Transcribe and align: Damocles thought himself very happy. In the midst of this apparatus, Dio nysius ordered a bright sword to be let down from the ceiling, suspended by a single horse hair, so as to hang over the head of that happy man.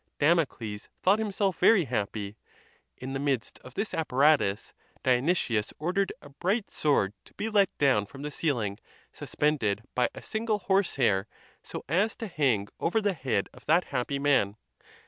Damocles 0.17 0.89
thought 1.03 1.19
himself 1.19 1.59
very 1.59 1.83
happy. 1.83 2.35
In 2.97 3.13
the 3.13 3.19
midst 3.19 3.59
of 3.59 3.75
this 3.75 3.93
apparatus, 3.93 4.73
Dio 5.03 5.21
nysius 5.21 5.73
ordered 5.77 6.11
a 6.23 6.29
bright 6.29 6.71
sword 6.71 7.13
to 7.23 7.35
be 7.35 7.49
let 7.51 7.69
down 7.77 8.07
from 8.07 8.23
the 8.23 8.31
ceiling, 8.31 8.79
suspended 9.11 9.83
by 9.93 10.09
a 10.15 10.23
single 10.23 10.57
horse 10.57 10.95
hair, 10.95 11.27
so 11.61 11.85
as 11.87 12.15
to 12.15 12.25
hang 12.25 12.67
over 12.79 12.99
the 12.99 13.13
head 13.13 13.47
of 13.53 13.67
that 13.67 13.83
happy 13.93 14.17
man. 14.17 14.57